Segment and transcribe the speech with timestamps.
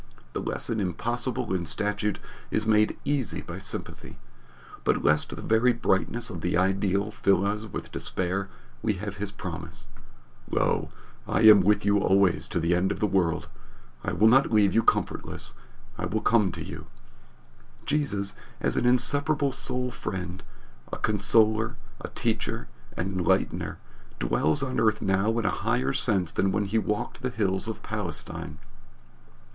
[0.33, 2.17] The lesson impossible in statute
[2.49, 4.17] is made easy by sympathy.
[4.83, 8.49] But lest the very brightness of the ideal fill us with despair
[8.81, 9.89] we have his promise,
[10.49, 10.89] "Lo,
[11.27, 13.47] I am with you alway to the end of the world!
[14.03, 15.53] I will not leave you comfortless.
[15.99, 16.87] I will come to you."
[17.85, 20.41] Jesus, as an inseparable soul friend
[20.91, 23.77] a consoler, a teacher, an enlightener
[24.17, 27.83] dwells on earth now in a higher sense than when he walked the hills of
[27.83, 28.57] Palestine.